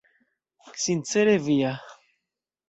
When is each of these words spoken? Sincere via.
Sincere 0.83 1.37
via. 1.37 1.77